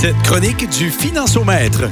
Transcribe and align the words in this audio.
Cette 0.00 0.22
chronique 0.22 0.68
du 0.70 0.90
Financiomètre. 0.92 1.90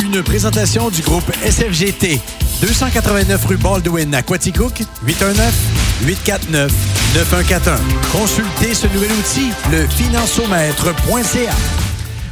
Une 0.00 0.22
présentation 0.22 0.90
du 0.90 1.00
groupe 1.00 1.24
SFGT. 1.42 2.20
289 2.60 3.46
rue 3.46 3.56
Baldwin 3.56 4.14
à 4.14 4.20
Quaticook, 4.20 4.82
819-849-9141. 5.06 6.68
Consultez 8.12 8.74
ce 8.74 8.86
nouvel 8.88 9.12
outil, 9.12 9.50
le 9.72 9.86
financiomètre.ca. 9.86 11.83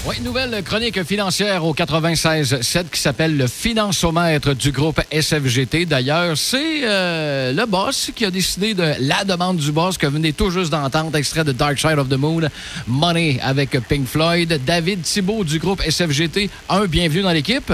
Oui, 0.04 0.16
nouvelle 0.20 0.64
chronique 0.64 1.00
financière 1.04 1.64
au 1.64 1.72
96.7 1.72 2.86
qui 2.90 3.00
s'appelle 3.00 3.36
le 3.36 3.46
financiomètre 3.46 4.52
du 4.52 4.72
groupe 4.72 5.00
SFGT. 5.12 5.86
D'ailleurs, 5.86 6.36
c'est 6.36 6.80
euh, 6.82 7.52
le 7.52 7.64
boss 7.66 8.10
qui 8.12 8.24
a 8.24 8.32
décidé 8.32 8.74
de 8.74 8.94
la 8.98 9.22
demande 9.22 9.58
du 9.58 9.70
boss 9.70 9.96
que 9.96 10.08
vous 10.08 10.14
venez 10.14 10.32
tout 10.32 10.50
juste 10.50 10.72
d'entendre, 10.72 11.16
extrait 11.16 11.44
de 11.44 11.52
Dark 11.52 11.78
Side 11.78 12.00
of 12.00 12.08
the 12.08 12.18
Moon, 12.18 12.40
Money 12.88 13.38
avec 13.44 13.78
Pink 13.88 14.08
Floyd. 14.08 14.60
David 14.66 15.02
Thibault 15.02 15.44
du 15.44 15.60
groupe 15.60 15.80
SFGT, 15.80 16.50
un, 16.68 16.86
bienvenue 16.86 17.22
dans 17.22 17.30
l'équipe. 17.30 17.72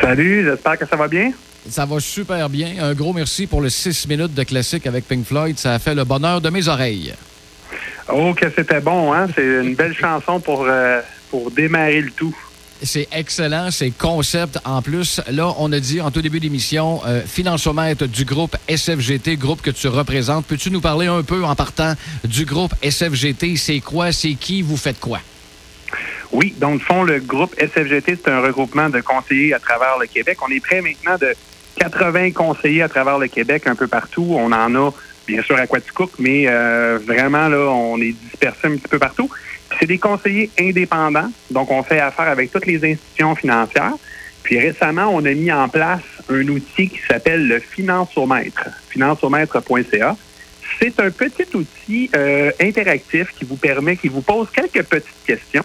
Salut, 0.00 0.44
j'espère 0.44 0.78
que 0.78 0.86
ça 0.86 0.94
va 0.94 1.08
bien. 1.08 1.32
Ça 1.68 1.84
va 1.84 1.98
super 1.98 2.48
bien. 2.48 2.74
Un 2.80 2.94
gros 2.94 3.12
merci 3.12 3.48
pour 3.48 3.60
le 3.60 3.70
6 3.70 4.06
minutes 4.06 4.34
de 4.34 4.44
classique 4.44 4.86
avec 4.86 5.08
Pink 5.08 5.26
Floyd. 5.26 5.58
Ça 5.58 5.74
a 5.74 5.78
fait 5.80 5.96
le 5.96 6.04
bonheur 6.04 6.40
de 6.40 6.48
mes 6.48 6.68
oreilles. 6.68 7.12
Oh, 8.14 8.34
que 8.34 8.50
c'était 8.54 8.80
bon, 8.80 9.12
hein? 9.12 9.26
C'est 9.34 9.44
une 9.44 9.74
belle 9.74 9.94
chanson 9.94 10.38
pour, 10.38 10.66
euh, 10.68 11.00
pour 11.30 11.50
démarrer 11.50 12.02
le 12.02 12.10
tout. 12.10 12.36
C'est 12.82 13.08
excellent, 13.12 13.70
c'est 13.70 13.90
concept 13.90 14.58
en 14.64 14.82
plus. 14.82 15.20
Là, 15.30 15.54
on 15.58 15.72
a 15.72 15.78
dit 15.78 16.00
en 16.00 16.10
tout 16.10 16.20
début 16.20 16.40
d'émission, 16.40 17.00
euh, 17.06 17.22
financiomètre 17.24 18.06
du 18.06 18.24
groupe 18.24 18.56
SFGT, 18.68 19.36
groupe 19.36 19.62
que 19.62 19.70
tu 19.70 19.86
représentes. 19.86 20.46
Peux-tu 20.46 20.70
nous 20.70 20.80
parler 20.80 21.06
un 21.06 21.22
peu 21.22 21.44
en 21.44 21.54
partant 21.54 21.94
du 22.24 22.44
groupe 22.44 22.74
SFGT? 22.82 23.56
C'est 23.56 23.80
quoi, 23.80 24.10
c'est 24.10 24.34
qui, 24.34 24.62
vous 24.62 24.76
faites 24.76 24.98
quoi? 24.98 25.20
Oui, 26.32 26.54
dans 26.58 26.72
le 26.72 26.80
fond, 26.80 27.04
le 27.04 27.20
groupe 27.20 27.54
SFGT, 27.58 28.18
c'est 28.22 28.30
un 28.30 28.40
regroupement 28.40 28.88
de 28.88 29.00
conseillers 29.00 29.54
à 29.54 29.58
travers 29.60 29.98
le 30.00 30.06
Québec. 30.06 30.38
On 30.46 30.50
est 30.50 30.60
près 30.60 30.80
maintenant 30.80 31.16
de 31.20 31.34
80 31.76 32.32
conseillers 32.32 32.82
à 32.82 32.88
travers 32.88 33.18
le 33.18 33.28
Québec, 33.28 33.62
un 33.66 33.76
peu 33.76 33.86
partout. 33.86 34.26
On 34.36 34.50
en 34.50 34.74
a 34.74 34.90
bien 35.26 35.42
sûr 35.42 35.56
à 35.56 35.66
Quaticook, 35.66 36.12
mais 36.18 36.44
euh, 36.46 36.98
vraiment, 37.04 37.48
là, 37.48 37.70
on 37.70 37.98
est 37.98 38.12
dispersé 38.12 38.68
un 38.68 38.76
petit 38.76 38.88
peu 38.88 38.98
partout. 38.98 39.30
C'est 39.78 39.86
des 39.86 39.98
conseillers 39.98 40.50
indépendants, 40.58 41.30
donc 41.50 41.70
on 41.70 41.82
fait 41.82 42.00
affaire 42.00 42.28
avec 42.28 42.52
toutes 42.52 42.66
les 42.66 42.84
institutions 42.92 43.34
financières. 43.34 43.94
Puis 44.42 44.58
récemment, 44.58 45.08
on 45.12 45.24
a 45.24 45.32
mis 45.34 45.52
en 45.52 45.68
place 45.68 46.02
un 46.28 46.46
outil 46.48 46.88
qui 46.88 47.00
s'appelle 47.08 47.46
le 47.46 47.60
Financiomètre, 47.60 48.68
financiomètre.ca. 48.90 50.16
C'est 50.80 51.00
un 51.00 51.10
petit 51.10 51.46
outil 51.54 52.10
euh, 52.16 52.50
interactif 52.60 53.32
qui 53.38 53.44
vous 53.44 53.56
permet, 53.56 53.96
qui 53.96 54.08
vous 54.08 54.22
pose 54.22 54.48
quelques 54.50 54.82
petites 54.82 55.24
questions 55.26 55.64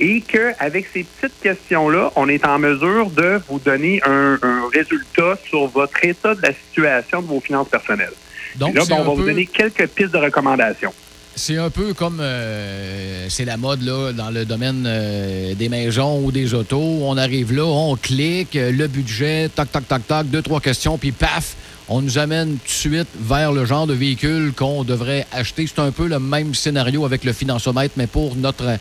et 0.00 0.20
qu'avec 0.20 0.86
ces 0.92 1.04
petites 1.04 1.40
questions-là, 1.40 2.12
on 2.14 2.28
est 2.28 2.46
en 2.46 2.58
mesure 2.58 3.10
de 3.10 3.40
vous 3.48 3.58
donner 3.58 4.00
un, 4.04 4.38
un 4.42 4.68
résultat 4.72 5.36
sur 5.44 5.66
votre 5.66 6.04
état 6.04 6.34
de 6.34 6.42
la 6.42 6.52
situation 6.52 7.20
de 7.20 7.26
vos 7.26 7.40
finances 7.40 7.68
personnelles. 7.68 8.12
Donc, 8.58 8.74
là, 8.74 8.82
ben, 8.88 8.96
on 9.00 9.04
va 9.04 9.14
vous 9.14 9.24
donner 9.26 9.46
quelques 9.46 9.86
pistes 9.88 10.12
de 10.12 10.18
recommandations. 10.18 10.92
C'est 11.38 11.56
un 11.56 11.70
peu 11.70 11.94
comme 11.94 12.18
euh, 12.20 13.26
c'est 13.28 13.44
la 13.44 13.56
mode 13.56 13.82
là, 13.82 14.12
dans 14.12 14.30
le 14.30 14.44
domaine 14.44 14.84
euh, 14.88 15.54
des 15.54 15.68
maisons 15.68 16.20
ou 16.24 16.32
des 16.32 16.52
autos. 16.52 16.98
On 17.02 17.16
arrive 17.16 17.52
là, 17.52 17.64
on 17.64 17.94
clique, 17.94 18.56
euh, 18.56 18.72
le 18.72 18.88
budget, 18.88 19.48
tac, 19.48 19.70
tac, 19.70 19.86
tac, 19.86 20.04
tac, 20.04 20.28
deux, 20.28 20.42
trois 20.42 20.60
questions, 20.60 20.98
puis 20.98 21.12
paf, 21.12 21.54
on 21.88 22.02
nous 22.02 22.18
amène 22.18 22.56
tout 22.56 22.66
de 22.66 22.70
suite 22.70 23.08
vers 23.20 23.52
le 23.52 23.64
genre 23.66 23.86
de 23.86 23.94
véhicule 23.94 24.52
qu'on 24.52 24.82
devrait 24.82 25.28
acheter. 25.30 25.68
C'est 25.68 25.80
un 25.80 25.92
peu 25.92 26.08
le 26.08 26.18
même 26.18 26.56
scénario 26.56 27.04
avec 27.04 27.22
le 27.22 27.32
financiomètre, 27.32 27.94
mais 27.96 28.08
pour 28.08 28.34
notre 28.34 28.76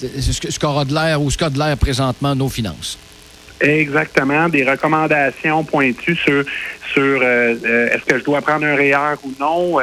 ce 0.00 0.58
qu'aura 0.58 0.86
de 0.86 0.94
l'air 0.94 1.20
ou 1.20 1.30
ce 1.30 1.36
qu'a 1.36 1.50
de 1.50 1.58
l'air 1.58 1.76
présentement 1.76 2.34
nos 2.34 2.48
finances. 2.48 2.96
Exactement, 3.60 4.48
des 4.48 4.64
recommandations 4.64 5.64
pointues 5.64 6.16
sur 6.16 6.44
sur 6.92 7.20
euh, 7.22 7.54
euh, 7.64 7.88
est-ce 7.90 8.04
que 8.04 8.18
je 8.18 8.24
dois 8.24 8.40
prendre 8.40 8.64
un 8.64 8.74
REER 8.74 9.16
ou 9.22 9.32
non. 9.38 9.78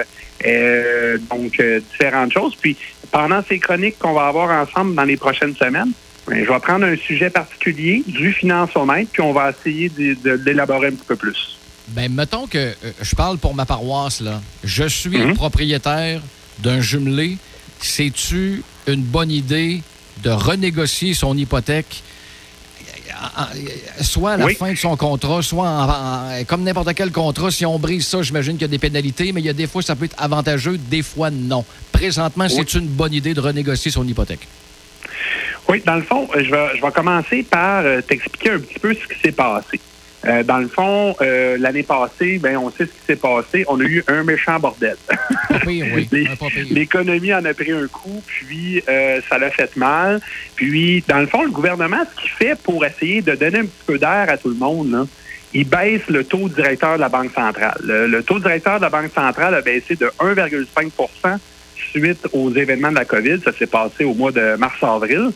Euh, 0.45 1.17
donc 1.29 1.61
différentes 1.91 2.31
choses. 2.31 2.55
Puis 2.55 2.77
pendant 3.11 3.41
ces 3.47 3.57
chroniques 3.57 3.97
qu'on 3.97 4.13
va 4.13 4.27
avoir 4.27 4.49
ensemble 4.49 4.93
dans 4.93 5.03
les 5.03 5.17
prochaines 5.17 5.55
semaines, 5.55 5.91
ben, 6.27 6.43
je 6.45 6.51
vais 6.51 6.59
prendre 6.59 6.85
un 6.85 6.95
sujet 6.95 7.29
particulier 7.29 8.03
du 8.05 8.31
financiomètre, 8.33 9.09
puis 9.11 9.21
on 9.21 9.33
va 9.33 9.51
essayer 9.51 9.89
de, 9.89 10.31
l'élaborer 10.45 10.87
un 10.87 10.91
petit 10.91 11.05
peu 11.07 11.15
plus. 11.15 11.57
Ben 11.89 12.11
mettons 12.11 12.47
que 12.47 12.73
je 13.01 13.15
parle 13.15 13.37
pour 13.37 13.55
ma 13.55 13.65
paroisse 13.65 14.21
là. 14.21 14.41
Je 14.63 14.83
suis 14.83 15.17
mhm. 15.17 15.35
propriétaire 15.35 16.21
d'un 16.59 16.81
jumelé. 16.81 17.37
C'est-tu 17.79 18.63
une 18.87 19.03
bonne 19.03 19.31
idée 19.31 19.81
de 20.23 20.29
renégocier 20.29 21.13
son 21.13 21.37
hypothèque 21.37 22.03
soit 24.01 24.31
à 24.33 24.37
la 24.37 24.47
fin 24.49 24.71
de 24.71 24.77
son 24.77 24.95
contrat, 24.97 25.41
soit 25.41 25.87
comme 26.47 26.63
n'importe 26.63 26.93
quel 26.93 27.11
contrat. 27.11 27.51
Si 27.51 27.65
on 27.65 27.79
brise 27.79 28.07
ça, 28.07 28.21
j'imagine 28.21 28.53
qu'il 28.53 28.63
y 28.63 28.65
a 28.65 28.69
des 28.69 28.79
pénalités, 28.79 29.31
mais 29.31 29.41
il 29.41 29.45
y 29.45 29.49
a 29.49 29.53
des 29.53 29.67
fois, 29.67 29.81
ça 29.81 29.95
peut 29.95 30.05
être 30.05 30.15
avantageux, 30.17 30.77
des 30.77 31.01
fois, 31.01 31.29
non. 31.29 31.65
Présentement, 31.91 32.47
c'est 32.49 32.73
une 32.73 32.87
bonne 32.87 33.13
idée 33.13 33.33
de 33.33 33.41
renégocier 33.41 33.91
son 33.91 34.07
hypothèque. 34.07 34.47
Oui, 35.69 35.81
dans 35.85 35.95
le 35.95 36.03
fond, 36.03 36.27
je 36.33 36.49
vais, 36.49 36.77
je 36.77 36.81
vais 36.81 36.91
commencer 36.91 37.43
par 37.43 37.83
euh, 37.83 38.01
t'expliquer 38.01 38.51
un 38.51 38.59
petit 38.59 38.79
peu 38.79 38.93
ce 38.93 39.13
qui 39.13 39.19
s'est 39.21 39.33
passé. 39.33 39.79
Euh, 40.27 40.43
dans 40.43 40.57
le 40.57 40.67
fond, 40.67 41.15
euh, 41.21 41.57
l'année 41.59 41.83
passée, 41.83 42.37
ben, 42.37 42.57
on 42.57 42.69
sait 42.69 42.85
ce 42.85 42.91
qui 42.91 43.05
s'est 43.07 43.15
passé. 43.15 43.63
On 43.67 43.79
a 43.79 43.83
eu 43.83 44.03
un 44.07 44.23
méchant 44.23 44.59
bordel. 44.59 44.97
Oui, 45.65 45.83
oui. 45.93 46.09
L'économie 46.71 47.33
en 47.33 47.45
a 47.45 47.53
pris 47.53 47.71
un 47.71 47.87
coup, 47.87 48.21
puis 48.25 48.83
euh, 48.89 49.21
ça 49.29 49.37
l'a 49.37 49.49
fait 49.49 49.75
mal. 49.75 50.19
Puis, 50.55 51.03
dans 51.07 51.19
le 51.19 51.27
fond, 51.27 51.43
le 51.43 51.51
gouvernement, 51.51 52.03
ce 52.15 52.21
qu'il 52.21 52.31
fait 52.31 52.59
pour 52.61 52.85
essayer 52.85 53.21
de 53.21 53.35
donner 53.35 53.59
un 53.59 53.65
petit 53.65 53.83
peu 53.85 53.97
d'air 53.97 54.25
à 54.27 54.37
tout 54.37 54.49
le 54.49 54.55
monde, 54.55 55.07
il 55.53 55.67
baisse 55.67 56.07
le 56.09 56.23
taux 56.23 56.49
directeur 56.49 56.95
de 56.95 57.01
la 57.01 57.09
Banque 57.09 57.31
centrale. 57.33 57.77
Le, 57.83 58.21
taux 58.21 58.39
directeur 58.39 58.77
de 58.77 58.81
la 58.83 58.89
Banque 58.89 59.11
centrale 59.13 59.55
a 59.55 59.61
baissé 59.61 59.95
de 59.95 60.11
1,5% 60.19 61.37
suite 61.91 62.27
aux 62.33 62.51
événements 62.51 62.89
de 62.89 62.95
la 62.95 63.05
COVID. 63.05 63.39
Ça 63.43 63.53
s'est 63.53 63.67
passé 63.67 64.03
au 64.03 64.13
mois 64.13 64.31
de 64.31 64.55
mars-avril. 64.57 65.31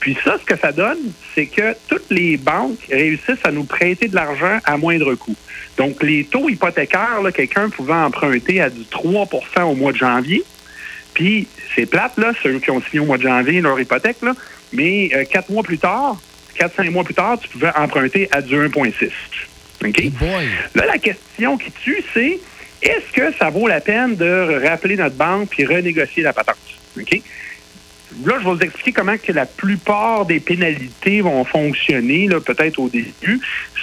Puis 0.00 0.16
ça, 0.22 0.36
ce 0.38 0.44
que 0.44 0.58
ça 0.58 0.72
donne, 0.72 0.98
c'est 1.34 1.46
que 1.46 1.74
toutes 1.88 2.10
les 2.10 2.36
banques 2.36 2.78
réussissent 2.90 3.44
à 3.44 3.50
nous 3.50 3.64
prêter 3.64 4.08
de 4.08 4.14
l'argent 4.14 4.58
à 4.64 4.76
moindre 4.76 5.14
coût. 5.14 5.36
Donc, 5.76 6.02
les 6.02 6.24
taux 6.24 6.48
hypothécaires, 6.48 7.20
quelqu'un 7.34 7.68
pouvait 7.68 7.92
emprunter 7.92 8.60
à 8.60 8.70
du 8.70 8.82
3% 8.82 9.62
au 9.62 9.74
mois 9.74 9.92
de 9.92 9.96
janvier. 9.96 10.42
Puis, 11.14 11.48
c'est 11.74 11.86
plate, 11.86 12.16
là, 12.18 12.32
ceux 12.42 12.58
qui 12.58 12.70
ont 12.70 12.80
signé 12.82 13.00
au 13.00 13.06
mois 13.06 13.18
de 13.18 13.22
janvier 13.22 13.60
leur 13.60 13.78
hypothèque, 13.80 14.18
là, 14.22 14.34
mais 14.72 15.10
euh, 15.14 15.24
quatre 15.24 15.50
mois 15.50 15.62
plus 15.62 15.78
tard, 15.78 16.16
quatre, 16.54 16.74
cinq 16.76 16.90
mois 16.90 17.04
plus 17.04 17.14
tard, 17.14 17.38
tu 17.38 17.48
pouvais 17.48 17.70
emprunter 17.76 18.28
à 18.32 18.42
du 18.42 18.54
1,6. 18.54 19.10
OK? 19.84 20.02
Là, 20.74 20.86
la 20.86 20.98
question 20.98 21.56
qui 21.56 21.70
tue, 21.70 22.02
c'est 22.14 22.38
est-ce 22.82 23.12
que 23.12 23.36
ça 23.38 23.50
vaut 23.50 23.66
la 23.66 23.80
peine 23.80 24.16
de 24.16 24.66
rappeler 24.66 24.96
notre 24.96 25.16
banque 25.16 25.48
puis 25.50 25.64
renégocier 25.64 26.22
la 26.22 26.32
patente? 26.32 26.56
OK? 26.98 27.20
Là, 28.24 28.34
je 28.40 28.44
vais 28.44 28.54
vous 28.54 28.60
expliquer 28.60 28.92
comment 28.92 29.16
que 29.16 29.32
la 29.32 29.46
plupart 29.46 30.26
des 30.26 30.40
pénalités 30.40 31.20
vont 31.20 31.44
fonctionner, 31.44 32.28
peut-être 32.44 32.78
au 32.78 32.88
début. 32.88 33.40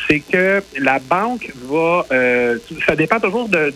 C'est 0.08 0.20
que 0.20 0.64
la 0.80 1.00
banque 1.00 1.52
va... 1.70 2.06
Euh, 2.12 2.58
ça 2.86 2.96
dépend 2.96 3.20
toujours 3.20 3.50
de, 3.50 3.74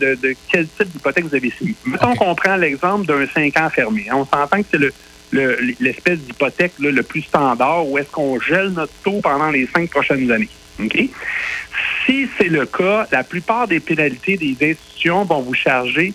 quel 0.52 0.68
type 0.68 0.90
d'hypothèque 0.90 1.26
vous 1.26 1.36
avez 1.36 1.52
signé. 1.52 1.76
Mettons 1.86 2.16
qu'on 2.16 2.34
prend 2.34 2.56
l'exemple 2.56 3.06
d'un 3.06 3.28
5 3.28 3.58
ans 3.58 3.70
fermé. 3.70 4.08
On 4.12 4.26
s'entend 4.26 4.62
que 4.62 4.68
c'est 4.72 4.78
le 4.78 4.94
l'espèce 5.32 6.20
d'hypothèque 6.20 6.74
le 6.80 7.04
plus 7.04 7.22
standard 7.22 7.88
où 7.88 7.98
est-ce 7.98 8.10
qu'on 8.10 8.40
gèle 8.40 8.70
notre 8.70 8.94
taux 9.04 9.20
pendant 9.22 9.50
les 9.50 9.68
cinq 9.68 9.90
prochaines 9.90 10.32
années. 10.32 10.50
OK? 10.80 10.98
Si 12.06 12.30
c'est 12.38 12.50
le 12.50 12.66
cas, 12.66 13.08
la 13.12 13.24
plupart 13.24 13.68
des 13.68 13.80
pénalités 13.80 14.38
des 14.38 14.56
institutions 14.72 15.26
vont 15.26 15.42
vous 15.42 15.54
charger 15.54 16.14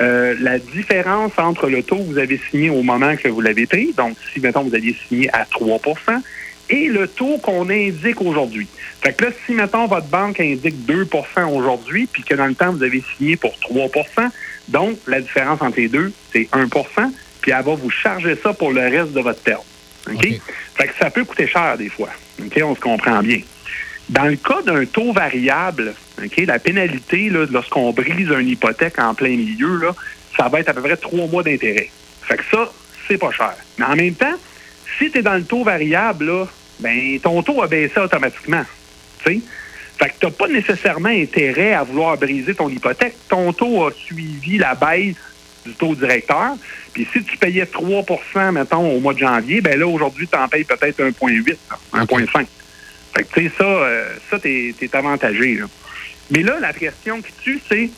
euh, 0.00 0.34
la 0.40 0.58
différence 0.58 1.32
entre 1.38 1.68
le 1.68 1.82
taux 1.82 1.96
que 1.96 2.02
vous 2.02 2.18
avez 2.18 2.40
signé 2.50 2.70
au 2.70 2.82
moment 2.82 3.16
que 3.16 3.28
vous 3.28 3.40
l'avez 3.40 3.66
pris, 3.66 3.92
donc 3.96 4.16
si, 4.32 4.40
mettons, 4.40 4.62
vous 4.62 4.74
aviez 4.74 4.96
signé 5.08 5.30
à 5.32 5.44
3% 5.44 5.80
et 6.68 6.88
le 6.88 7.06
taux 7.06 7.38
qu'on 7.38 7.70
indique 7.70 8.20
aujourd'hui. 8.20 8.66
Fait 9.00 9.12
que 9.12 9.24
là, 9.24 9.30
si, 9.46 9.52
mettons, 9.52 9.86
votre 9.86 10.08
banque 10.08 10.40
indique 10.40 10.74
2% 10.86 11.44
aujourd'hui, 11.54 12.08
puis 12.12 12.24
que 12.24 12.34
dans 12.34 12.46
le 12.46 12.54
temps, 12.54 12.72
vous 12.72 12.82
avez 12.82 13.02
signé 13.16 13.36
pour 13.36 13.52
3% 13.52 14.30
donc 14.68 14.98
la 15.06 15.20
différence 15.20 15.62
entre 15.62 15.78
les 15.78 15.88
deux, 15.88 16.12
c'est 16.32 16.48
1% 16.52 17.12
puis 17.40 17.52
elle 17.56 17.64
va 17.64 17.74
vous 17.76 17.90
charger 17.90 18.36
ça 18.42 18.52
pour 18.52 18.72
le 18.72 18.80
reste 18.80 19.12
de 19.12 19.20
votre 19.20 19.40
terme. 19.40 19.62
OK? 20.10 20.26
Fait 20.74 20.88
que 20.88 20.94
ça 20.98 21.10
peut 21.10 21.24
coûter 21.24 21.46
cher 21.46 21.78
des 21.78 21.88
fois. 21.88 22.08
OK? 22.40 22.60
On 22.64 22.74
se 22.74 22.80
comprend 22.80 23.22
bien. 23.22 23.40
Dans 24.08 24.24
le 24.24 24.36
cas 24.36 24.62
d'un 24.62 24.84
taux 24.84 25.12
variable, 25.12 25.94
la 26.46 26.58
pénalité, 26.58 27.30
lorsqu'on 27.50 27.92
brise 27.92 28.28
une 28.28 28.48
hypothèque 28.48 28.98
en 28.98 29.14
plein 29.14 29.36
milieu, 29.36 29.76
là, 29.76 29.94
ça 30.36 30.48
va 30.48 30.60
être 30.60 30.68
à 30.68 30.74
peu 30.74 30.82
près 30.82 30.96
trois 30.96 31.26
mois 31.26 31.42
d'intérêt. 31.42 31.90
Fait 32.22 32.36
que 32.36 32.44
ça, 32.50 32.70
c'est 33.08 33.18
pas 33.18 33.32
cher. 33.32 33.54
Mais 33.78 33.84
en 33.84 33.96
même 33.96 34.14
temps, 34.14 34.34
si 34.98 35.10
tu 35.10 35.18
es 35.18 35.22
dans 35.22 35.34
le 35.34 35.44
taux 35.44 35.64
variable, 35.64 36.26
là, 36.26 36.46
ben, 36.80 37.18
ton 37.20 37.42
taux 37.42 37.62
a 37.62 37.66
baissé 37.66 37.98
automatiquement. 37.98 38.64
Fait 39.98 40.10
que 40.10 40.14
tu 40.20 40.26
n'as 40.26 40.32
pas 40.32 40.48
nécessairement 40.48 41.08
intérêt 41.08 41.72
à 41.72 41.82
vouloir 41.82 42.16
briser 42.16 42.54
ton 42.54 42.68
hypothèque. 42.68 43.16
Ton 43.28 43.52
taux 43.52 43.86
a 43.86 43.92
suivi 43.92 44.58
la 44.58 44.74
baisse 44.74 45.16
du 45.64 45.72
taux 45.72 45.94
directeur. 45.94 46.54
Puis 46.92 47.08
si 47.12 47.24
tu 47.24 47.36
payais 47.38 47.64
3% 47.64 48.52
mettons, 48.52 48.90
au 48.90 49.00
mois 49.00 49.14
de 49.14 49.18
janvier, 49.18 49.60
ben 49.60 49.78
là, 49.78 49.86
aujourd'hui, 49.86 50.28
tu 50.28 50.38
en 50.38 50.48
payes 50.48 50.64
peut-être 50.64 51.00
1,8, 51.00 51.56
1,5. 51.94 52.46
Fait 53.16 53.24
que, 53.24 53.40
tu 53.40 53.48
sais, 53.48 53.54
ça, 53.56 53.64
euh, 53.64 54.14
ça 54.30 54.38
t'es 54.38 54.74
es 54.80 54.96
avantagé. 54.96 55.54
Là. 55.54 55.66
Mais 56.30 56.42
là, 56.42 56.58
la 56.60 56.72
question 56.72 57.22
qui 57.22 57.32
tue, 57.42 57.60
c'est 57.68 57.90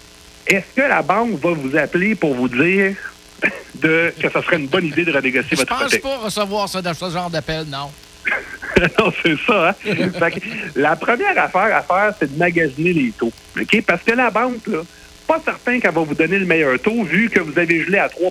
est-ce 0.46 0.76
que 0.76 0.82
la 0.86 1.02
banque 1.02 1.40
va 1.40 1.50
vous 1.50 1.76
appeler 1.76 2.14
pour 2.14 2.34
vous 2.34 2.48
dire 2.48 2.94
de, 3.74 4.12
que 4.20 4.30
ce 4.30 4.40
serait 4.42 4.56
une 4.56 4.68
bonne 4.68 4.86
idée 4.86 5.04
de 5.04 5.12
renégocier 5.12 5.56
votre 5.56 5.72
hypothèque? 5.72 5.90
Je 5.92 5.98
pense 5.98 6.18
pas 6.18 6.24
recevoir 6.24 6.68
ça, 6.68 6.94
ce 6.94 7.10
genre 7.10 7.30
d'appel, 7.30 7.66
non. 7.66 7.90
non, 8.98 9.12
c'est 9.22 9.36
ça. 9.46 9.70
Hein? 9.70 9.74
la 10.76 10.94
première 10.94 11.38
affaire 11.38 11.76
à 11.76 11.82
faire, 11.82 12.14
c'est 12.18 12.32
de 12.32 12.38
magasiner 12.38 12.92
les 12.92 13.10
taux. 13.10 13.32
OK? 13.60 13.82
Parce 13.86 14.02
que 14.02 14.12
la 14.12 14.30
banque, 14.30 14.66
là, 14.66 14.82
pas 15.26 15.40
certain 15.44 15.80
qu'elle 15.80 15.94
va 15.94 16.02
vous 16.02 16.14
donner 16.14 16.38
le 16.38 16.46
meilleur 16.46 16.78
taux 16.78 17.02
vu 17.02 17.28
que 17.28 17.40
vous 17.40 17.58
avez 17.58 17.84
gelé 17.84 17.98
à 17.98 18.08
3 18.08 18.30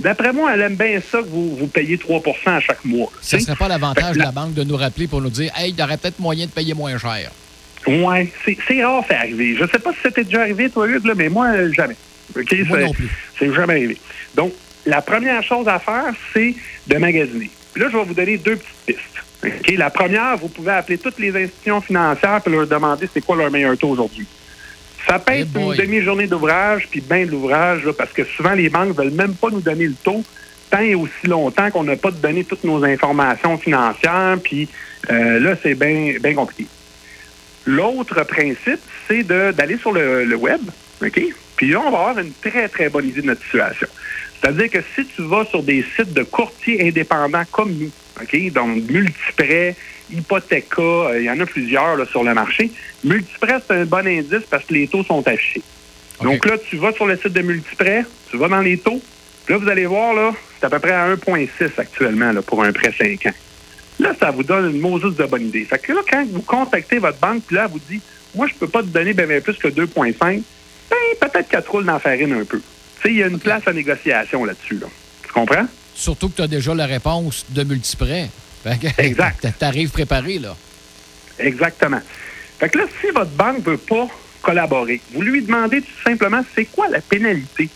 D'après 0.00 0.32
moi, 0.32 0.52
elle 0.54 0.60
aime 0.60 0.76
bien 0.76 1.00
ça 1.00 1.18
que 1.18 1.28
vous, 1.28 1.56
vous 1.56 1.66
payez 1.66 1.96
3% 1.96 2.22
à 2.46 2.60
chaque 2.60 2.84
mois. 2.84 3.10
Ce 3.20 3.36
ne 3.36 3.40
serait 3.40 3.56
pas 3.56 3.68
l'avantage 3.68 4.16
de 4.16 4.22
la 4.22 4.30
banque 4.30 4.54
de 4.54 4.62
nous 4.62 4.76
rappeler 4.76 5.08
pour 5.08 5.20
nous 5.20 5.30
dire 5.30 5.50
Hey, 5.56 5.70
il 5.70 5.78
y 5.78 5.82
aurait 5.82 5.96
peut-être 5.96 6.20
moyen 6.20 6.46
de 6.46 6.52
payer 6.52 6.74
moins 6.74 6.96
cher. 6.98 7.30
Oui, 7.86 8.30
c'est 8.44 8.84
rare, 8.84 9.04
c'est 9.08 9.14
arrivé. 9.14 9.56
Je 9.56 9.62
ne 9.62 9.68
sais 9.68 9.78
pas 9.78 9.92
si 9.92 9.98
c'était 10.02 10.24
déjà 10.24 10.42
arrivé, 10.42 10.68
toi, 10.68 10.86
Hugues, 10.86 11.12
mais 11.16 11.28
moi, 11.28 11.48
jamais. 11.72 11.96
Moi 12.34 12.80
non 12.80 12.92
plus. 12.92 13.08
C'est 13.38 13.52
jamais 13.52 13.74
arrivé. 13.74 13.96
Donc, 14.34 14.52
la 14.84 15.00
première 15.02 15.42
chose 15.42 15.66
à 15.68 15.78
faire, 15.78 16.12
c'est 16.32 16.54
de 16.86 16.96
magasiner. 16.96 17.50
Puis 17.72 17.82
là, 17.82 17.88
je 17.90 17.96
vais 17.96 18.04
vous 18.04 18.14
donner 18.14 18.36
deux 18.38 18.56
petites 18.56 18.98
pistes. 18.98 19.78
La 19.78 19.90
première, 19.90 20.36
vous 20.36 20.48
pouvez 20.48 20.72
appeler 20.72 20.98
toutes 20.98 21.18
les 21.18 21.30
institutions 21.30 21.80
financières 21.80 22.40
et 22.44 22.50
leur 22.50 22.66
demander 22.66 23.08
c'est 23.12 23.20
quoi 23.20 23.36
leur 23.36 23.50
meilleur 23.50 23.76
taux 23.78 23.90
aujourd'hui. 23.90 24.26
Ça 25.08 25.18
peut 25.18 25.32
être 25.32 25.56
une 25.56 25.74
demi-journée 25.74 26.26
d'ouvrage, 26.26 26.86
puis 26.90 27.00
bien 27.00 27.24
de 27.24 27.30
l'ouvrage, 27.30 27.88
parce 27.96 28.12
que 28.12 28.24
souvent, 28.24 28.52
les 28.52 28.68
banques 28.68 28.88
ne 28.88 28.92
veulent 28.92 29.14
même 29.14 29.34
pas 29.34 29.48
nous 29.50 29.60
donner 29.60 29.86
le 29.86 29.94
taux 29.94 30.22
tant 30.70 30.80
et 30.80 30.94
aussi 30.94 31.26
longtemps 31.26 31.70
qu'on 31.70 31.84
n'a 31.84 31.96
pas 31.96 32.10
donné 32.10 32.44
toutes 32.44 32.64
nos 32.64 32.84
informations 32.84 33.56
financières, 33.56 34.36
puis 34.42 34.68
euh, 35.10 35.40
là, 35.40 35.54
c'est 35.62 35.74
bien 35.74 36.14
bien 36.20 36.34
compliqué. 36.34 36.66
L'autre 37.64 38.22
principe, 38.24 38.80
c'est 39.06 39.22
d'aller 39.22 39.78
sur 39.78 39.92
le, 39.92 40.34
web, 40.36 40.60
OK? 41.02 41.22
Puis 41.56 41.70
là, 41.70 41.80
on 41.80 41.90
va 41.90 41.98
avoir 41.98 42.18
une 42.18 42.32
très, 42.32 42.68
très 42.68 42.88
bonne 42.88 43.08
idée 43.08 43.22
de 43.22 43.26
notre 43.26 43.42
situation. 43.42 43.88
C'est-à-dire 44.40 44.70
que 44.70 44.78
si 44.94 45.04
tu 45.06 45.22
vas 45.22 45.44
sur 45.46 45.62
des 45.62 45.84
sites 45.96 46.12
de 46.12 46.22
courtiers 46.22 46.86
indépendants 46.86 47.44
comme 47.50 47.72
nous, 47.72 47.90
OK? 48.20 48.52
Donc, 48.52 48.90
multiprêt, 48.90 49.76
Hypothéca, 50.10 50.82
euh, 50.82 51.20
il 51.20 51.24
y 51.24 51.30
en 51.30 51.38
a 51.40 51.46
plusieurs 51.46 52.08
sur 52.08 52.24
le 52.24 52.34
marché. 52.34 52.70
Multiprêt, 53.04 53.58
c'est 53.66 53.74
un 53.74 53.84
bon 53.84 54.06
indice 54.06 54.46
parce 54.50 54.64
que 54.64 54.74
les 54.74 54.88
taux 54.88 55.04
sont 55.04 55.26
affichés. 55.26 55.62
Donc 56.22 56.44
là, 56.46 56.56
tu 56.58 56.76
vas 56.76 56.92
sur 56.92 57.06
le 57.06 57.16
site 57.16 57.32
de 57.32 57.42
Multiprêt, 57.42 58.04
tu 58.30 58.36
vas 58.36 58.48
dans 58.48 58.60
les 58.60 58.78
taux. 58.78 59.00
Là, 59.48 59.56
vous 59.56 59.68
allez 59.68 59.86
voir, 59.86 60.14
là, 60.14 60.32
c'est 60.58 60.66
à 60.66 60.70
peu 60.70 60.78
près 60.78 60.92
à 60.92 61.14
1,6 61.14 61.48
actuellement 61.78 62.32
là, 62.32 62.42
pour 62.42 62.62
un 62.62 62.72
prêt 62.72 62.92
5 62.96 63.26
ans. 63.26 63.34
Là, 64.00 64.14
ça 64.18 64.30
vous 64.30 64.42
donne 64.42 64.74
une 64.74 64.80
Moses 64.80 65.16
de 65.16 65.24
bonne 65.24 65.46
idée. 65.48 65.64
Fait 65.64 65.78
que 65.78 65.92
là, 65.92 66.00
quand 66.08 66.24
vous 66.30 66.42
contactez 66.42 66.98
votre 66.98 67.18
banque, 67.18 67.42
puis 67.46 67.56
là, 67.56 67.64
elle 67.66 67.72
vous 67.72 67.80
dit 67.90 68.00
Moi, 68.34 68.46
je 68.46 68.54
ne 68.54 68.58
peux 68.58 68.68
pas 68.68 68.82
te 68.82 68.88
donner 68.88 69.12
bien, 69.12 69.26
plus 69.40 69.56
que 69.56 69.68
2,5, 69.68 70.18
ben, 70.20 70.96
peut-être 71.20 71.48
qu'elle 71.48 71.64
roule 71.66 71.84
dans 71.84 71.94
la 71.94 71.98
farine 71.98 72.32
un 72.32 72.44
peu. 72.44 72.58
Tu 72.58 73.02
sais, 73.02 73.08
il 73.10 73.18
y 73.18 73.22
a 73.22 73.26
une 73.26 73.38
place 73.38 73.62
à 73.66 73.72
négociation 73.72 74.44
là-dessus. 74.44 74.78
Là. 74.78 74.86
Tu 75.26 75.32
comprends? 75.32 75.66
Surtout 75.98 76.28
que 76.28 76.36
tu 76.36 76.42
as 76.42 76.46
déjà 76.46 76.72
la 76.76 76.86
réponse 76.86 77.44
de 77.48 77.64
multiprêt. 77.64 78.30
Exact. 78.98 79.48
Tu 79.58 79.64
arrives 79.64 79.90
préparé, 79.90 80.38
là. 80.38 80.56
Exactement. 81.40 82.00
Fait 82.60 82.68
que 82.68 82.78
là, 82.78 82.84
si 83.00 83.10
votre 83.10 83.32
banque 83.32 83.66
ne 83.66 83.72
veut 83.72 83.78
pas 83.78 84.06
collaborer, 84.40 85.00
vous 85.12 85.22
lui 85.22 85.42
demandez 85.42 85.82
tout 85.82 86.02
simplement 86.04 86.40
c'est 86.54 86.66
quoi 86.66 86.88
la 86.88 87.00
pénalité 87.00 87.68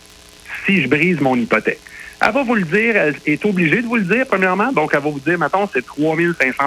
si 0.65 0.83
je 0.83 0.89
brise 0.89 1.21
mon 1.21 1.35
hypothèque? 1.35 1.81
Elle 2.25 2.33
va 2.33 2.45
vous 2.45 2.55
le 2.55 2.65
dire, 2.65 2.97
elle 2.97 3.17
est 3.27 3.45
obligée 3.45 3.83
de 3.83 3.89
vous 3.89 3.97
le 3.97 4.05
dire, 4.05 4.25
premièrement. 4.29 4.71
Donc, 4.71 4.93
elle 4.95 5.01
va 5.01 5.11
vous 5.11 5.19
dire, 5.19 5.37
mettons, 5.37 5.69
c'est 5.73 5.85
3 5.85 6.17
500 6.41 6.63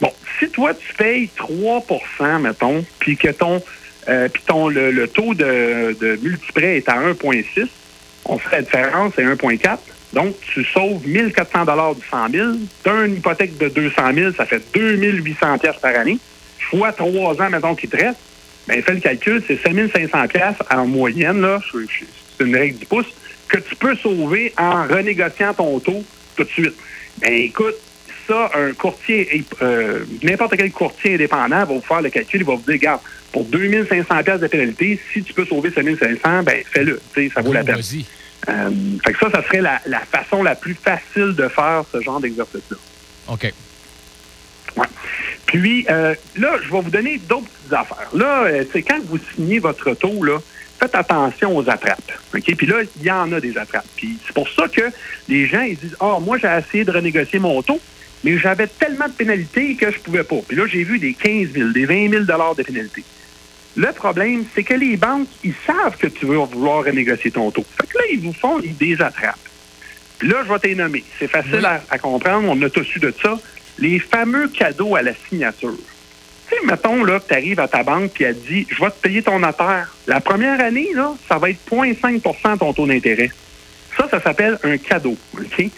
Bon, 0.00 0.12
si 0.38 0.48
toi, 0.50 0.72
tu 0.72 0.94
payes 0.94 1.30
3% 1.36 2.38
mettons, 2.40 2.84
puis 3.00 3.16
que 3.16 3.28
ton, 3.28 3.60
euh, 4.08 4.28
puis 4.28 4.42
ton 4.46 4.68
le, 4.68 5.08
taux 5.08 5.34
de, 5.34 5.96
de 6.00 6.16
multiprêt 6.22 6.76
est 6.76 6.88
à 6.88 7.00
1,6, 7.00 7.66
on 8.26 8.38
fait 8.38 8.56
la 8.56 8.62
différence, 8.62 9.14
c'est 9.16 9.24
1,4. 9.24 9.78
Donc, 10.14 10.36
tu 10.40 10.64
sauves 10.64 11.06
1400 11.06 11.64
dollars 11.64 11.94
du 11.94 12.02
100 12.08 12.30
000. 12.30 12.52
Tu 12.82 12.90
as 12.90 13.04
une 13.04 13.16
hypothèque 13.16 13.58
de 13.58 13.68
200 13.68 14.14
000, 14.14 14.32
ça 14.32 14.46
fait 14.46 14.62
2800 14.72 15.58
pièces 15.58 15.76
par 15.76 15.96
année. 15.96 16.18
Fois 16.70 16.92
trois 16.92 17.34
ans, 17.42 17.50
mettons, 17.50 17.74
qu'il 17.74 17.90
te 17.90 17.96
reste. 17.96 18.18
Bien, 18.68 18.80
fais 18.80 18.94
le 18.94 19.00
calcul, 19.00 19.42
c'est 19.46 19.60
5500 19.62 20.28
pièces 20.28 20.56
en 20.70 20.86
moyenne, 20.86 21.40
là. 21.40 21.58
C'est 21.72 22.44
une 22.44 22.56
règle 22.56 22.78
du 22.78 22.86
pouce, 22.86 23.06
que 23.48 23.58
tu 23.58 23.76
peux 23.76 23.94
sauver 23.96 24.52
en 24.56 24.86
renégociant 24.86 25.52
ton 25.52 25.78
taux 25.80 26.04
tout 26.36 26.44
de 26.44 26.48
suite. 26.48 26.74
Bien, 27.20 27.32
écoute, 27.32 27.74
ça, 28.26 28.50
un 28.54 28.72
courtier, 28.72 29.44
euh, 29.60 30.04
n'importe 30.22 30.56
quel 30.56 30.70
courtier 30.70 31.14
indépendant 31.14 31.58
va 31.58 31.64
vous 31.64 31.80
faire 31.80 32.00
le 32.00 32.10
calcul, 32.10 32.40
il 32.40 32.46
va 32.46 32.54
vous 32.54 32.62
dire, 32.62 32.74
regarde, 32.74 33.00
pour 33.32 33.44
2500 33.44 34.22
pièces 34.22 34.40
de 34.40 34.46
pénalité, 34.46 34.98
si 35.12 35.22
tu 35.22 35.34
peux 35.34 35.44
sauver 35.44 35.70
5500, 35.70 36.42
ben 36.44 36.62
fais-le, 36.64 37.00
ça 37.34 37.42
vaut 37.42 37.52
la 37.52 37.64
peine. 37.64 37.82
Euh, 38.48 38.70
fait 39.04 39.12
que 39.12 39.18
ça, 39.18 39.30
ça 39.30 39.42
serait 39.42 39.60
la, 39.60 40.00
façon 40.00 40.42
la 40.42 40.54
plus 40.54 40.74
facile 40.74 41.34
de 41.34 41.48
faire 41.48 41.84
ce 41.92 42.00
genre 42.00 42.20
d'exercice-là. 42.20 42.76
OK. 43.28 43.52
Ouais. 44.76 44.86
Puis 45.46 45.86
euh, 45.88 46.14
là, 46.36 46.56
je 46.62 46.70
vais 46.70 46.80
vous 46.80 46.90
donner 46.90 47.18
d'autres 47.18 47.46
petites 47.46 47.72
affaires. 47.72 48.08
Là, 48.14 48.44
euh, 48.44 48.64
c'est 48.72 48.82
quand 48.82 49.00
vous 49.04 49.18
signez 49.34 49.58
votre 49.60 49.94
taux, 49.94 50.22
là, 50.24 50.38
faites 50.78 50.94
attention 50.94 51.56
aux 51.56 51.68
attrapes. 51.68 52.12
OK? 52.34 52.54
Puis 52.56 52.66
là, 52.66 52.82
il 52.96 53.02
y 53.02 53.10
en 53.10 53.30
a 53.32 53.40
des 53.40 53.56
attrapes. 53.56 53.86
Puis 53.96 54.18
c'est 54.26 54.34
pour 54.34 54.48
ça 54.48 54.68
que 54.68 54.82
les 55.28 55.46
gens 55.46 55.62
ils 55.62 55.76
disent 55.76 55.96
Ah, 56.00 56.18
moi, 56.20 56.38
j'ai 56.38 56.48
essayé 56.48 56.84
de 56.84 56.90
renégocier 56.90 57.38
mon 57.38 57.62
taux, 57.62 57.80
mais 58.24 58.36
j'avais 58.38 58.66
tellement 58.66 59.06
de 59.06 59.12
pénalités 59.12 59.76
que 59.76 59.90
je 59.90 59.98
pouvais 59.98 60.24
pas. 60.24 60.40
Puis 60.46 60.56
là, 60.56 60.64
j'ai 60.66 60.82
vu 60.82 60.98
des 60.98 61.14
15 61.14 61.52
000, 61.52 61.70
des 61.70 61.86
20 61.86 62.10
000 62.10 62.24
de 62.24 62.62
pénalités. 62.62 63.04
Le 63.76 63.92
problème, 63.92 64.44
c'est 64.54 64.62
que 64.62 64.74
les 64.74 64.96
banques, 64.96 65.28
ils 65.42 65.54
savent 65.66 65.96
que 65.96 66.06
tu 66.06 66.26
veux 66.26 66.36
vouloir 66.36 66.84
renégocier 66.84 67.30
ton 67.30 67.50
taux. 67.50 67.64
Fait 67.80 67.86
que 67.86 67.98
là, 67.98 68.04
ils 68.12 68.20
vous 68.20 68.32
font 68.32 68.58
attrapes. 68.58 69.38
Puis 70.18 70.28
là, 70.28 70.42
je 70.46 70.52
vais 70.52 70.58
t'y 70.60 70.76
nommer. 70.76 71.04
C'est 71.18 71.28
facile 71.28 71.66
à, 71.66 71.98
comprendre. 71.98 72.48
On 72.48 72.62
a 72.62 72.70
tous 72.70 72.84
su 72.84 73.00
de 73.00 73.12
ça. 73.20 73.38
Les 73.78 73.98
fameux 73.98 74.48
cadeaux 74.48 74.94
à 74.94 75.02
la 75.02 75.12
signature. 75.28 75.76
Tu 76.48 76.54
sais, 76.54 76.66
mettons 76.66 77.02
là, 77.02 77.18
que 77.18 77.28
tu 77.28 77.34
arrives 77.34 77.58
à 77.58 77.66
ta 77.66 77.82
banque 77.82 78.20
et 78.20 78.24
elle 78.24 78.40
dit 78.40 78.66
Je 78.70 78.80
vais 78.80 78.90
te 78.90 79.00
payer 79.00 79.22
ton 79.22 79.40
notaire. 79.40 79.92
La 80.06 80.20
première 80.20 80.60
année, 80.60 80.90
là, 80.94 81.14
ça 81.28 81.38
va 81.38 81.50
être 81.50 81.58
0,5% 81.68 82.58
ton 82.58 82.72
taux 82.72 82.86
d'intérêt. 82.86 83.30
Ça, 83.96 84.08
ça 84.08 84.20
s'appelle 84.20 84.58
un 84.62 84.76
cadeau. 84.76 85.16
OK? 85.36 85.68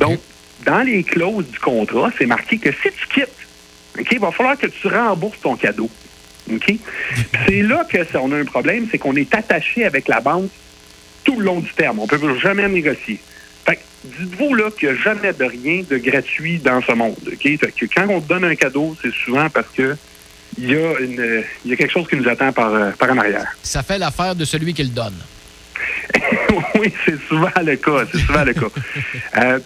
Donc, 0.00 0.18
dans 0.64 0.82
les 0.82 1.04
clauses 1.04 1.46
du 1.48 1.58
contrat, 1.58 2.10
c'est 2.18 2.26
marqué 2.26 2.58
que 2.58 2.72
si 2.72 2.90
tu 2.98 3.06
quittes, 3.08 3.28
OK, 3.98 4.08
il 4.10 4.18
va 4.18 4.32
falloir 4.32 4.58
que 4.58 4.66
tu 4.66 4.88
rembourses 4.88 5.40
ton 5.40 5.54
cadeau. 5.54 5.88
OK? 6.52 6.74
C'est 7.46 7.62
là 7.62 7.84
que 7.84 7.98
on 8.18 8.32
a 8.32 8.36
un 8.36 8.44
problème, 8.44 8.86
c'est 8.90 8.98
qu'on 8.98 9.16
est 9.16 9.34
attaché 9.34 9.84
avec 9.84 10.08
la 10.08 10.20
banque 10.20 10.50
tout 11.24 11.38
le 11.38 11.44
long 11.44 11.60
du 11.60 11.72
terme. 11.72 12.00
On 12.00 12.04
ne 12.04 12.08
peut 12.08 12.38
jamais 12.38 12.68
négocier. 12.68 13.18
Fait 13.66 13.78
dites-vous 14.04 14.54
là 14.54 14.70
qu'il 14.70 14.90
n'y 14.90 14.94
a 14.94 15.02
jamais 15.02 15.32
de 15.32 15.44
rien 15.44 15.82
de 15.88 15.96
gratuit 15.96 16.58
dans 16.58 16.82
ce 16.82 16.92
monde. 16.92 17.16
OK? 17.26 17.42
Fait 17.42 17.72
que 17.72 17.86
quand 17.86 18.06
on 18.08 18.20
te 18.20 18.28
donne 18.28 18.44
un 18.44 18.54
cadeau, 18.54 18.96
c'est 19.02 19.12
souvent 19.12 19.48
parce 19.48 19.68
que 19.68 19.96
il 20.56 20.70
y, 20.70 20.76
a 20.76 21.00
une, 21.00 21.42
il 21.64 21.70
y 21.70 21.74
a 21.74 21.76
quelque 21.76 21.90
chose 21.90 22.06
qui 22.06 22.14
nous 22.14 22.28
attend 22.28 22.52
par, 22.52 22.72
euh, 22.72 22.90
par 22.92 23.10
en 23.10 23.18
arrière. 23.18 23.56
Ça 23.60 23.82
fait 23.82 23.98
l'affaire 23.98 24.36
de 24.36 24.44
celui 24.44 24.72
qui 24.72 24.84
le 24.84 24.90
donne. 24.90 25.16
oui, 26.78 26.92
c'est 27.04 27.20
souvent 27.26 27.50
le 27.60 27.74
cas. 27.74 28.04
C'est 28.12 28.18
souvent 28.18 28.44
le 28.44 28.54
cas. 28.54 28.66
Euh, 29.36 29.58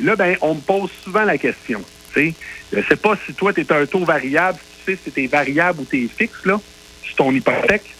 là, 0.00 0.16
ben, 0.16 0.36
on 0.40 0.56
me 0.56 0.60
pose 0.60 0.90
souvent 1.04 1.22
la 1.22 1.38
question. 1.38 1.80
Je 2.16 2.32
ne 2.72 2.82
sais 2.82 2.96
pas 2.96 3.14
si 3.24 3.34
toi, 3.34 3.52
tu 3.52 3.60
es 3.60 3.72
un 3.72 3.86
taux 3.86 4.04
variable, 4.04 4.58
sais 4.84 4.98
si 5.02 5.10
t'es 5.10 5.26
variable 5.26 5.80
ou 5.80 5.84
t'es 5.84 6.08
fixe, 6.08 6.44
là, 6.44 6.60
sur 7.02 7.16
ton 7.16 7.32
hypothèque? 7.32 7.94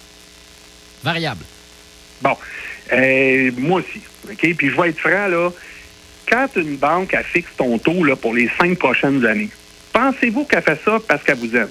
Variable. 1.02 1.44
Bon. 2.20 2.36
Euh, 2.92 3.50
moi 3.58 3.80
aussi. 3.80 4.00
OK? 4.30 4.54
Puis 4.56 4.70
je 4.70 4.80
vais 4.80 4.90
être 4.90 4.98
franc, 4.98 5.28
là. 5.28 5.50
Quand 6.28 6.48
une 6.56 6.76
banque 6.76 7.14
a 7.14 7.22
fixe 7.22 7.50
ton 7.56 7.78
taux 7.78 8.04
là, 8.04 8.16
pour 8.16 8.34
les 8.34 8.48
cinq 8.58 8.78
prochaines 8.78 9.24
années, 9.26 9.50
pensez-vous 9.92 10.44
qu'elle 10.44 10.62
fait 10.62 10.80
ça 10.84 10.98
parce 11.06 11.22
qu'elle 11.22 11.36
vous 11.36 11.54
aime? 11.56 11.68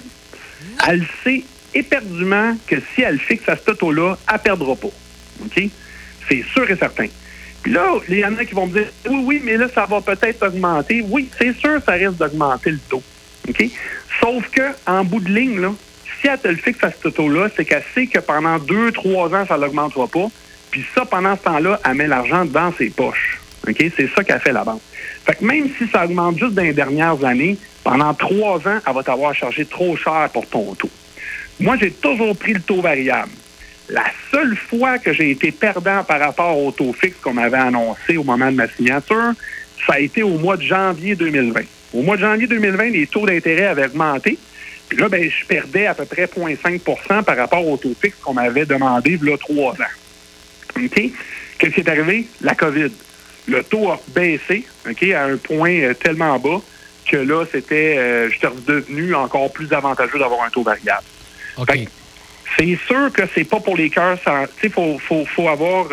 Elle 0.86 1.06
sait 1.24 1.42
éperdument 1.74 2.56
que 2.66 2.76
si 2.94 3.02
elle 3.02 3.18
fixe 3.18 3.48
à 3.48 3.56
ce 3.56 3.72
taux-là, 3.72 4.18
elle 4.28 4.34
ne 4.34 4.38
perdra 4.40 4.76
pas. 4.76 4.90
OK? 5.44 5.62
C'est 6.28 6.44
sûr 6.52 6.70
et 6.70 6.76
certain. 6.76 7.06
Puis 7.62 7.72
là, 7.72 7.94
il 8.08 8.18
y 8.18 8.24
en 8.24 8.36
a 8.36 8.44
qui 8.44 8.54
vont 8.54 8.66
me 8.66 8.72
dire 8.72 8.88
Oui, 9.08 9.22
oui, 9.24 9.42
mais 9.44 9.56
là, 9.56 9.68
ça 9.72 9.86
va 9.86 10.00
peut-être 10.00 10.46
augmenter. 10.46 11.02
Oui, 11.08 11.30
c'est 11.38 11.56
sûr, 11.56 11.80
ça 11.84 11.92
risque 11.92 12.16
d'augmenter 12.16 12.70
le 12.70 12.78
taux. 12.88 13.02
OK? 13.48 13.64
Sauf 14.22 14.48
que, 14.50 14.62
en 14.86 15.04
bout 15.04 15.20
de 15.20 15.30
ligne, 15.30 15.68
si 16.20 16.28
elle 16.28 16.38
te 16.38 16.48
le 16.48 16.56
fixe 16.56 16.82
à 16.84 16.90
ce 16.92 17.08
taux-là, 17.08 17.48
c'est 17.56 17.64
qu'elle 17.64 17.82
sait 17.92 18.06
que 18.06 18.20
pendant 18.20 18.58
deux, 18.58 18.92
trois 18.92 19.34
ans, 19.34 19.44
ça 19.46 19.56
ne 19.56 19.62
l'augmentera 19.62 20.06
pas. 20.06 20.28
Puis 20.70 20.84
ça, 20.94 21.04
pendant 21.04 21.36
ce 21.36 21.42
temps-là, 21.42 21.80
elle 21.84 21.94
met 21.94 22.06
l'argent 22.06 22.44
dans 22.44 22.72
ses 22.72 22.90
poches. 22.90 23.40
OK? 23.66 23.76
C'est 23.96 24.08
ça 24.14 24.22
qu'elle 24.22 24.40
fait 24.40 24.52
la 24.52 24.64
banque. 24.64 24.80
Fait 25.24 25.34
que 25.34 25.44
même 25.44 25.68
si 25.76 25.88
ça 25.88 26.04
augmente 26.04 26.38
juste 26.38 26.54
dans 26.54 26.62
les 26.62 26.72
dernières 26.72 27.24
années, 27.24 27.58
pendant 27.82 28.14
trois 28.14 28.58
ans, 28.68 28.78
elle 28.86 28.94
va 28.94 29.02
t'avoir 29.02 29.34
chargé 29.34 29.64
trop 29.64 29.96
cher 29.96 30.28
pour 30.32 30.46
ton 30.46 30.74
taux. 30.74 30.90
Moi, 31.58 31.76
j'ai 31.80 31.90
toujours 31.90 32.36
pris 32.36 32.54
le 32.54 32.60
taux 32.60 32.80
variable. 32.80 33.30
La 33.88 34.04
seule 34.30 34.56
fois 34.56 34.98
que 34.98 35.12
j'ai 35.12 35.30
été 35.30 35.50
perdant 35.50 36.04
par 36.04 36.20
rapport 36.20 36.58
au 36.58 36.70
taux 36.70 36.92
fixe 36.92 37.18
qu'on 37.20 37.34
m'avait 37.34 37.58
annoncé 37.58 38.16
au 38.16 38.24
moment 38.24 38.50
de 38.50 38.56
ma 38.56 38.68
signature, 38.68 39.32
ça 39.86 39.94
a 39.94 39.98
été 39.98 40.22
au 40.22 40.38
mois 40.38 40.56
de 40.56 40.62
janvier 40.62 41.16
2020. 41.16 41.62
Au 41.92 42.02
mois 42.02 42.16
de 42.16 42.22
janvier 42.22 42.46
2020, 42.46 42.90
les 42.90 43.06
taux 43.06 43.26
d'intérêt 43.26 43.66
avaient 43.66 43.86
augmenté. 43.86 44.38
Puis 44.88 44.98
là, 44.98 45.08
ben, 45.08 45.28
je 45.28 45.46
perdais 45.46 45.86
à 45.86 45.94
peu 45.94 46.04
près 46.04 46.24
0,5% 46.24 47.22
par 47.22 47.36
rapport 47.36 47.66
au 47.66 47.76
taux 47.76 47.94
fixe 48.00 48.16
qu'on 48.22 48.34
m'avait 48.34 48.66
demandé 48.66 49.18
il 49.20 49.28
y 49.28 49.32
a 49.32 49.38
trois 49.38 49.72
ans. 49.72 50.76
OK? 50.76 51.02
Qu'est-ce 51.58 51.74
qui 51.74 51.80
est 51.80 51.88
arrivé? 51.88 52.26
La 52.40 52.54
COVID. 52.54 52.90
Le 53.48 53.64
taux 53.64 53.90
a 53.90 54.00
baissé 54.08 54.64
OK, 54.88 55.02
à 55.10 55.24
un 55.24 55.36
point 55.36 55.80
euh, 55.80 55.94
tellement 55.94 56.38
bas 56.38 56.60
que 57.10 57.16
là, 57.16 57.44
c'était, 57.50 57.96
euh, 57.98 58.30
je 58.30 58.38
suis 58.38 58.48
devenu 58.66 59.14
encore 59.14 59.52
plus 59.52 59.72
avantageux 59.72 60.18
d'avoir 60.18 60.44
un 60.44 60.50
taux 60.50 60.62
variable. 60.62 61.04
C'est 62.56 62.78
sûr 62.86 63.10
que 63.12 63.22
c'est 63.34 63.44
pas 63.44 63.60
pour 63.60 63.76
les 63.76 63.90
cœurs. 63.90 64.18
Il 64.62 64.70
faut, 64.70 64.98
faut, 64.98 65.24
faut 65.24 65.48
avoir 65.48 65.88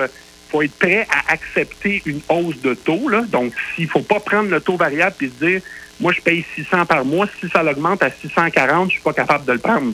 faut 0.50 0.62
être 0.62 0.78
prêt 0.78 1.08
à 1.12 1.34
accepter 1.34 2.02
une 2.06 2.22
hausse 2.30 2.60
de 2.62 2.74
taux. 2.74 3.10
Là. 3.10 3.22
Donc, 3.30 3.54
s'il 3.76 3.88
faut 3.88 4.02
pas 4.02 4.20
prendre 4.20 4.50
le 4.50 4.60
taux 4.60 4.78
variable 4.78 5.16
et 5.22 5.28
se 5.28 5.46
dire, 5.46 5.62
moi, 6.00 6.14
je 6.14 6.22
paye 6.22 6.46
600 6.56 6.86
par 6.86 7.04
mois, 7.04 7.28
si 7.40 7.50
ça 7.50 7.62
l'augmente 7.62 8.02
à 8.04 8.10
640, 8.10 8.90
je 8.90 8.94
suis 8.94 9.04
pas 9.04 9.14
capable 9.14 9.46
de 9.46 9.54
le 9.54 9.60
prendre. 9.60 9.94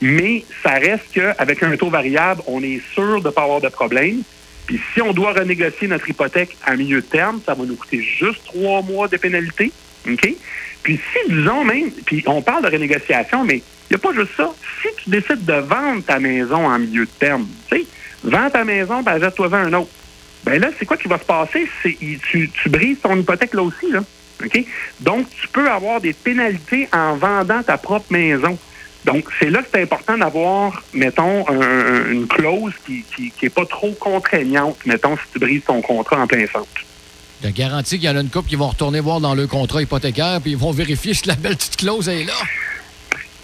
Mais 0.00 0.44
ça 0.62 0.70
reste 0.70 1.04
qu'avec 1.12 1.62
un 1.62 1.76
taux 1.76 1.90
variable, 1.90 2.42
on 2.46 2.62
est 2.62 2.80
sûr 2.94 3.20
de 3.20 3.28
ne 3.28 3.32
pas 3.32 3.42
avoir 3.42 3.60
de 3.60 3.68
problème. 3.68 4.22
Puis 4.66 4.80
si 4.94 5.02
on 5.02 5.12
doit 5.12 5.32
renégocier 5.32 5.88
notre 5.88 6.08
hypothèque 6.08 6.56
à 6.64 6.74
milieu 6.74 7.02
de 7.02 7.06
terme, 7.06 7.40
ça 7.44 7.52
va 7.54 7.64
nous 7.64 7.76
coûter 7.76 8.02
juste 8.02 8.44
trois 8.46 8.80
mois 8.80 9.08
de 9.08 9.18
pénalité. 9.18 9.72
Puis 10.04 11.00
si, 11.12 11.30
disons 11.30 11.64
même, 11.64 11.90
puis 12.06 12.24
on 12.26 12.40
parle 12.40 12.64
de 12.64 12.70
renégociation, 12.70 13.44
mais 13.44 13.56
il 13.56 13.62
n'y 13.90 13.96
a 13.96 13.98
pas 13.98 14.14
juste 14.14 14.32
ça. 14.36 14.50
Si 14.80 14.88
tu 15.02 15.10
décides 15.10 15.44
de 15.44 15.52
vendre 15.52 16.02
ta 16.02 16.18
maison 16.18 16.66
en 16.66 16.78
milieu 16.78 17.04
de 17.04 17.10
terme, 17.18 17.46
tu 17.70 17.76
sais, 17.76 17.86
vends 18.24 18.50
ta 18.50 18.64
maison, 18.64 19.02
ben 19.02 19.12
achète-toi 19.12 19.54
un 19.54 19.72
autre. 19.72 19.90
Ben 20.44 20.60
là, 20.60 20.68
c'est 20.78 20.84
quoi 20.84 20.96
qui 20.96 21.08
va 21.08 21.18
se 21.18 21.24
passer? 21.24 21.68
C'est 21.82 21.96
tu, 21.98 22.50
tu 22.50 22.68
brises 22.68 22.98
ton 23.02 23.16
hypothèque 23.16 23.54
là 23.54 23.62
aussi, 23.62 23.90
là. 23.90 24.00
OK? 24.44 24.64
Donc, 25.00 25.26
tu 25.30 25.48
peux 25.48 25.70
avoir 25.70 26.00
des 26.00 26.12
pénalités 26.12 26.88
en 26.92 27.14
vendant 27.14 27.62
ta 27.62 27.78
propre 27.78 28.12
maison. 28.12 28.58
Donc, 29.04 29.26
c'est 29.38 29.50
là 29.50 29.62
que 29.62 29.68
c'est 29.72 29.82
important 29.82 30.16
d'avoir, 30.16 30.82
mettons, 30.94 31.44
une 32.10 32.26
clause 32.26 32.72
qui 32.86 33.04
n'est 33.18 33.30
qui, 33.30 33.48
pas 33.48 33.66
trop 33.66 33.92
contraignante, 33.92 34.76
mettons, 34.86 35.16
si 35.16 35.22
tu 35.32 35.38
brises 35.38 35.62
ton 35.66 35.82
contrat 35.82 36.20
en 36.20 36.26
plein 36.26 36.46
centre. 36.46 36.66
Tu 37.42 37.50
garantis 37.52 37.98
qu'il 37.98 38.08
y 38.08 38.08
en 38.08 38.16
a 38.16 38.20
une 38.20 38.30
couple 38.30 38.48
qui 38.48 38.56
vont 38.56 38.68
retourner 38.68 39.00
voir 39.00 39.20
dans 39.20 39.34
le 39.34 39.46
contrat 39.46 39.82
hypothécaire 39.82 40.40
puis 40.40 40.52
ils 40.52 40.56
vont 40.56 40.70
vérifier 40.70 41.12
si 41.12 41.28
la 41.28 41.34
belle 41.34 41.56
petite 41.56 41.76
clause 41.76 42.08
est 42.08 42.24
là. 42.24 42.32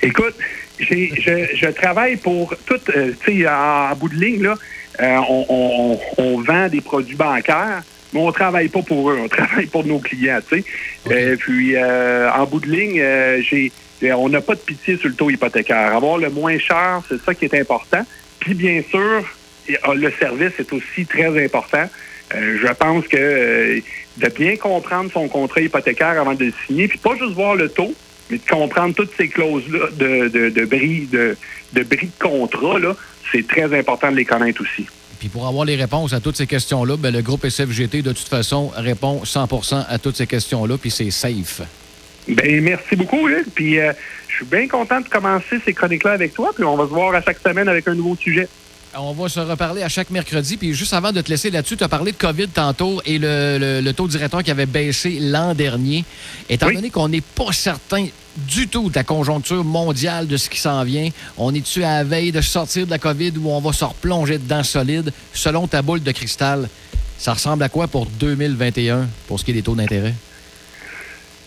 Écoute, 0.00 0.34
je, 0.80 1.70
travaille 1.70 2.16
pour 2.16 2.54
tout, 2.66 2.80
euh, 2.94 3.12
tu 3.24 3.42
sais, 3.42 3.48
en, 3.48 3.94
bout 3.96 4.08
de 4.08 4.14
ligne, 4.14 4.42
là, 4.42 4.54
euh, 5.00 5.18
on, 6.18 6.40
vend 6.40 6.68
des 6.68 6.80
produits 6.80 7.16
bancaires, 7.16 7.82
mais 8.12 8.20
on 8.20 8.32
travaille 8.32 8.68
pas 8.68 8.82
pour 8.82 9.10
eux, 9.10 9.18
on 9.22 9.28
travaille 9.28 9.66
pour 9.66 9.84
nos 9.84 9.98
clients, 9.98 10.40
tu 10.48 10.62
sais. 10.62 10.64
Euh, 11.10 11.36
puis, 11.36 11.76
en 11.78 12.44
bout 12.46 12.60
de 12.60 12.70
ligne, 12.70 13.02
j'ai, 13.42 13.72
on 14.12 14.28
n'a 14.28 14.40
pas 14.40 14.54
de 14.54 14.60
pitié 14.60 14.96
sur 14.96 15.08
le 15.08 15.14
taux 15.14 15.30
hypothécaire. 15.30 15.94
Avoir 15.94 16.18
le 16.18 16.30
moins 16.30 16.58
cher, 16.58 17.02
c'est 17.08 17.22
ça 17.22 17.34
qui 17.34 17.44
est 17.44 17.54
important. 17.54 18.04
Puis, 18.40 18.54
bien 18.54 18.82
sûr, 18.90 19.24
le 19.94 20.10
service 20.18 20.52
est 20.58 20.72
aussi 20.72 21.06
très 21.06 21.44
important. 21.44 21.88
je 22.32 22.72
pense 22.72 23.06
que 23.06 23.82
de 24.16 24.28
bien 24.28 24.56
comprendre 24.56 25.10
son 25.12 25.28
contrat 25.28 25.60
hypothécaire 25.60 26.20
avant 26.20 26.34
de 26.34 26.46
le 26.46 26.52
signer, 26.66 26.88
puis 26.88 26.98
pas 26.98 27.14
juste 27.16 27.32
voir 27.32 27.54
le 27.54 27.68
taux, 27.68 27.94
mais 28.30 28.38
de 28.38 28.48
comprendre 28.48 28.94
toutes 28.94 29.12
ces 29.16 29.28
clauses-là 29.28 29.88
de, 29.98 30.28
de, 30.28 30.48
de 30.50 30.64
bris 30.64 31.06
de, 31.10 31.36
de 31.72 31.82
bris 31.82 32.06
de 32.08 32.22
contrat, 32.22 32.78
c'est 33.32 33.46
très 33.46 33.76
important 33.78 34.10
de 34.10 34.16
les 34.16 34.24
connaître 34.24 34.62
aussi. 34.62 34.86
Puis 35.18 35.28
pour 35.28 35.46
avoir 35.46 35.66
les 35.66 35.76
réponses 35.76 36.14
à 36.14 36.20
toutes 36.20 36.36
ces 36.36 36.46
questions-là, 36.46 36.96
ben, 36.96 37.12
le 37.12 37.20
groupe 37.20 37.46
SFGT, 37.46 38.00
de 38.00 38.12
toute 38.12 38.28
façon, 38.28 38.72
répond 38.74 39.22
100% 39.22 39.84
à 39.86 39.98
toutes 39.98 40.16
ces 40.16 40.26
questions-là, 40.26 40.78
puis 40.78 40.90
c'est 40.90 41.10
safe. 41.10 41.60
Ben 42.26 42.62
merci 42.62 42.96
beaucoup, 42.96 43.26
Luc. 43.26 43.46
Puis 43.54 43.78
euh, 43.78 43.92
je 44.28 44.36
suis 44.36 44.44
bien 44.46 44.66
content 44.66 45.00
de 45.00 45.08
commencer 45.08 45.60
ces 45.64 45.74
chroniques-là 45.74 46.12
avec 46.12 46.32
toi, 46.32 46.52
puis 46.54 46.64
on 46.64 46.76
va 46.76 46.84
se 46.84 46.90
voir 46.90 47.14
à 47.14 47.20
chaque 47.20 47.38
semaine 47.38 47.68
avec 47.68 47.86
un 47.86 47.94
nouveau 47.94 48.16
sujet. 48.16 48.48
On 48.96 49.12
va 49.12 49.28
se 49.28 49.38
reparler 49.38 49.82
à 49.82 49.88
chaque 49.88 50.10
mercredi. 50.10 50.56
Puis 50.56 50.74
juste 50.74 50.94
avant 50.94 51.12
de 51.12 51.20
te 51.20 51.30
laisser 51.30 51.50
là-dessus, 51.50 51.76
tu 51.76 51.84
as 51.84 51.88
parlé 51.88 52.10
de 52.12 52.16
COVID 52.16 52.48
tantôt 52.48 53.00
et 53.06 53.18
le, 53.20 53.92
taux 53.92 54.08
directeur 54.08 54.42
qui 54.42 54.50
avait 54.50 54.66
baissé 54.66 55.18
l'an 55.20 55.54
dernier. 55.54 56.04
Étant 56.48 56.70
donné 56.70 56.90
qu'on 56.90 57.08
n'est 57.08 57.20
pas 57.20 57.52
certain 57.52 58.06
du 58.36 58.68
tout 58.68 58.90
de 58.90 58.94
la 58.94 59.04
conjoncture 59.04 59.64
mondiale 59.64 60.26
de 60.26 60.36
ce 60.36 60.48
qui 60.48 60.58
s'en 60.58 60.84
vient, 60.84 61.08
on 61.36 61.54
est-tu 61.54 61.82
à 61.82 61.98
la 61.98 62.04
veille 62.04 62.32
de 62.32 62.40
sortir 62.40 62.86
de 62.86 62.90
la 62.90 62.98
COVID 62.98 63.32
ou 63.38 63.50
on 63.50 63.60
va 63.60 63.72
se 63.72 63.84
replonger 63.84 64.38
dedans 64.38 64.62
solide? 64.62 65.12
Selon 65.32 65.66
ta 65.66 65.82
boule 65.82 66.02
de 66.02 66.12
cristal, 66.12 66.68
ça 67.18 67.34
ressemble 67.34 67.62
à 67.62 67.68
quoi 67.68 67.88
pour 67.88 68.06
2021 68.06 69.08
pour 69.26 69.38
ce 69.38 69.44
qui 69.44 69.50
est 69.50 69.54
des 69.54 69.62
taux 69.62 69.74
d'intérêt? 69.74 70.14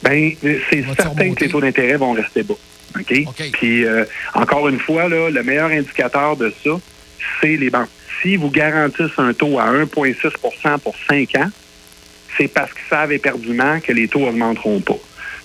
Bien, 0.03 0.31
c'est 0.41 0.83
certain 0.95 1.33
que 1.33 1.43
les 1.43 1.49
taux 1.49 1.61
d'intérêt 1.61 1.97
vont 1.97 2.11
rester 2.11 2.43
bas. 2.43 2.55
OK? 2.99 3.25
Puis, 3.53 3.85
euh, 3.85 4.05
encore 4.33 4.67
une 4.67 4.79
fois, 4.79 5.07
là, 5.07 5.29
le 5.29 5.43
meilleur 5.43 5.71
indicateur 5.71 6.35
de 6.35 6.53
ça, 6.63 6.71
c'est 7.41 7.57
les 7.57 7.69
banques. 7.69 7.89
Si 8.21 8.35
vous 8.35 8.49
garantissent 8.49 9.17
un 9.17 9.33
taux 9.33 9.59
à 9.59 9.71
1,6% 9.71 10.79
pour 10.79 10.95
5 11.07 11.35
ans, 11.35 11.49
c'est 12.37 12.47
parce 12.47 12.71
qu'ils 12.73 12.87
savent 12.89 13.11
éperdument 13.11 13.79
que 13.79 13.91
les 13.91 14.07
taux 14.07 14.27
augmenteront 14.27 14.79
pas. 14.81 14.97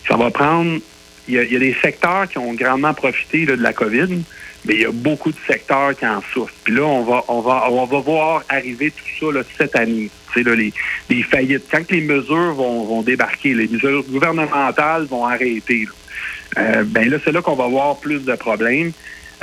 Ça 0.08 0.16
va 0.16 0.30
prendre. 0.30 0.80
Il 1.28 1.34
y, 1.34 1.56
a, 1.56 1.58
des 1.58 1.76
secteurs 1.82 2.26
qui 2.26 2.38
ont 2.38 2.54
grandement 2.54 2.94
profité 2.94 3.44
de 3.44 3.52
la 3.52 3.74
COVID, 3.74 4.22
mais 4.64 4.74
il 4.74 4.80
y 4.80 4.86
a 4.86 4.90
beaucoup 4.90 5.30
de 5.30 5.36
secteurs 5.46 5.94
qui 5.94 6.06
en 6.06 6.22
souffrent. 6.32 6.54
Puis 6.64 6.74
là, 6.74 6.84
on 6.84 7.04
va, 7.04 7.22
on 7.28 7.40
va, 7.40 7.66
on 7.70 7.84
va 7.84 7.98
voir 8.00 8.42
arriver 8.48 8.90
tout 8.90 9.32
ça 9.32 9.40
cette 9.58 9.76
année. 9.76 10.08
C'est 10.32 10.42
les, 10.42 10.72
les 11.10 11.22
faillites. 11.22 11.64
Quand 11.70 11.90
les 11.90 12.00
mesures 12.00 12.54
vont, 12.54 13.02
débarquer, 13.02 13.54
les 13.54 13.68
mesures 13.68 14.02
gouvernementales 14.04 15.04
vont 15.04 15.26
arrêter. 15.26 15.86
Euh, 16.56 16.82
ben 16.86 17.10
là, 17.10 17.18
c'est 17.22 17.32
là 17.32 17.42
qu'on 17.42 17.56
va 17.56 17.66
voir 17.66 17.98
plus 17.98 18.24
de 18.24 18.34
problèmes. 18.34 18.92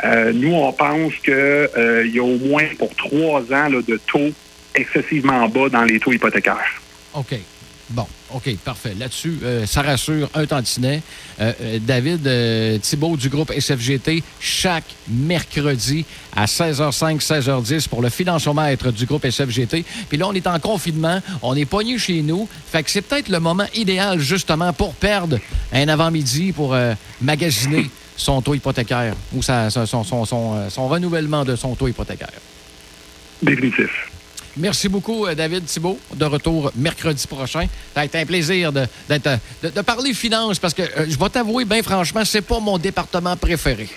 Euh, 0.03 0.33
nous, 0.33 0.53
on 0.53 0.73
pense 0.73 1.13
qu'il 1.23 1.33
euh, 1.33 2.09
y 2.11 2.19
a 2.19 2.23
au 2.23 2.37
moins 2.37 2.65
pour 2.77 2.93
trois 2.95 3.41
ans 3.53 3.69
de 3.69 3.99
taux 4.07 4.31
excessivement 4.73 5.47
bas 5.47 5.69
dans 5.69 5.83
les 5.83 5.99
taux 5.99 6.11
hypothécaires. 6.11 6.81
OK. 7.13 7.35
Bon, 7.89 8.07
OK, 8.33 8.55
parfait. 8.63 8.95
Là-dessus, 8.97 9.37
euh, 9.43 9.65
ça 9.67 9.83
rassure 9.83 10.29
un 10.33 10.45
tantinet. 10.45 11.01
David 11.81 12.81
Thibault 12.81 13.17
du 13.17 13.29
groupe 13.29 13.51
SFGT, 13.51 14.23
chaque 14.39 14.85
mercredi 15.07 16.05
à 16.35 16.45
16h05, 16.45 17.21
16h10 17.21 17.87
pour 17.87 18.01
le 18.01 18.09
financiomètre 18.09 18.91
du 18.91 19.05
groupe 19.05 19.25
SFGT. 19.25 19.85
Puis 20.09 20.17
là, 20.17 20.27
on 20.27 20.33
est 20.33 20.47
en 20.47 20.59
confinement, 20.59 21.21
on 21.41 21.55
est 21.55 21.65
pogné 21.65 21.99
chez 21.99 22.21
nous. 22.21 22.47
Fait 22.71 22.83
que 22.83 22.89
c'est 22.89 23.01
peut-être 23.01 23.29
le 23.29 23.39
moment 23.39 23.67
idéal, 23.75 24.19
justement, 24.19 24.73
pour 24.73 24.93
perdre 24.95 25.39
un 25.73 25.87
avant-midi, 25.87 26.53
pour 26.53 26.75
magasiner 27.21 27.89
son 28.17 28.41
taux 28.41 28.53
hypothécaire 28.53 29.15
ou 29.33 29.41
son, 29.41 29.53
euh, 29.53 30.69
son, 30.69 30.87
renouvellement 30.87 31.43
de 31.43 31.55
son 31.55 31.75
taux 31.75 31.87
hypothécaire. 31.87 32.29
Définitif. 33.41 34.11
Merci 34.57 34.89
beaucoup, 34.89 35.25
euh, 35.25 35.35
David 35.35 35.65
Thibault. 35.65 35.99
De 36.13 36.25
retour 36.25 36.71
mercredi 36.75 37.27
prochain. 37.27 37.67
Ça 37.93 38.01
a 38.01 38.05
été 38.05 38.17
un 38.19 38.25
plaisir 38.25 38.71
de, 38.71 38.85
de, 39.09 39.69
de 39.69 39.81
parler 39.81 40.13
finances 40.13 40.59
parce 40.59 40.73
que 40.73 40.81
euh, 40.81 41.05
je 41.07 41.17
vais 41.17 41.29
t'avouer, 41.29 41.65
bien 41.65 41.83
franchement, 41.83 42.23
c'est 42.25 42.41
pas 42.41 42.59
mon 42.59 42.77
département 42.77 43.35
préféré. 43.35 43.89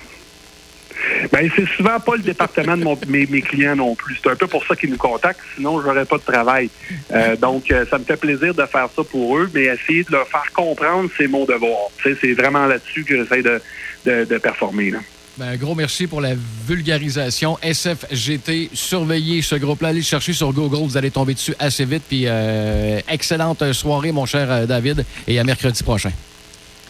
Ben, 1.32 1.50
c'est 1.54 1.66
souvent 1.76 1.98
pas 2.00 2.16
le 2.16 2.22
département 2.22 2.76
de 2.76 2.84
mes, 3.08 3.42
clients 3.42 3.76
non 3.76 3.94
plus. 3.94 4.18
C'est 4.22 4.30
un 4.30 4.36
peu 4.36 4.46
pour 4.46 4.64
ça 4.64 4.76
qu'ils 4.76 4.90
nous 4.90 4.96
contactent, 4.96 5.40
sinon 5.56 5.80
j'aurais 5.80 6.04
pas 6.04 6.16
de 6.16 6.22
travail. 6.22 6.70
Euh, 7.12 7.36
donc, 7.36 7.70
euh, 7.70 7.84
ça 7.90 7.98
me 7.98 8.04
fait 8.04 8.16
plaisir 8.16 8.54
de 8.54 8.64
faire 8.66 8.88
ça 8.94 9.02
pour 9.04 9.38
eux, 9.38 9.50
mais 9.54 9.64
essayer 9.64 10.04
de 10.04 10.12
leur 10.12 10.28
faire 10.28 10.50
comprendre, 10.54 11.10
c'est 11.16 11.28
mon 11.28 11.44
devoir. 11.44 11.90
C'est 12.02 12.32
vraiment 12.32 12.66
là-dessus 12.66 13.04
que 13.04 13.16
j'essaie 13.16 13.42
de, 13.42 14.38
performer. 14.38 14.92
Ben, 15.38 15.56
gros 15.56 15.74
merci 15.76 16.08
pour 16.08 16.20
la 16.20 16.32
vulgarisation. 16.66 17.56
SFGT, 17.62 18.70
surveillez 18.72 19.40
ce 19.40 19.54
groupe-là. 19.54 19.90
Allez 19.90 20.00
le 20.00 20.04
chercher 20.04 20.32
sur 20.32 20.52
Google. 20.52 20.88
Vous 20.88 20.96
allez 20.96 21.12
tomber 21.12 21.34
dessus 21.34 21.54
assez 21.60 21.84
vite. 21.84 22.02
Puis, 22.08 22.24
euh, 22.26 22.98
excellente 23.08 23.72
soirée, 23.72 24.10
mon 24.10 24.26
cher 24.26 24.66
David, 24.66 25.04
et 25.28 25.38
à 25.38 25.44
mercredi 25.44 25.84
prochain. 25.84 26.10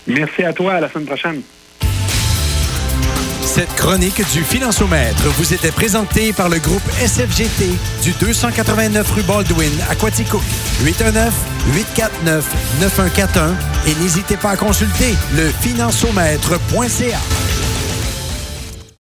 Merci 0.06 0.44
à 0.44 0.54
toi. 0.54 0.72
À 0.74 0.80
la 0.80 0.90
semaine 0.90 1.04
prochaine. 1.04 1.42
Cette 3.42 3.74
chronique 3.74 4.22
du 4.32 4.42
Financiomètre 4.44 5.24
vous 5.36 5.52
était 5.52 5.72
présentée 5.72 6.32
par 6.32 6.48
le 6.48 6.58
groupe 6.58 6.80
SFGT 7.00 7.66
du 8.02 8.12
289 8.20 9.10
rue 9.10 9.24
Baldwin 9.24 9.72
à 9.90 9.94
Quaticook. 9.94 10.40
819-849-9141 10.84 13.54
et 13.88 13.94
n'hésitez 14.00 14.36
pas 14.36 14.50
à 14.50 14.56
consulter 14.56 15.14
le 15.36 15.48
financiomètre.ca. 15.60 17.18